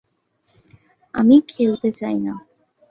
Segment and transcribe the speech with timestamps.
[1.13, 2.33] আমি খেলতে চাইনা।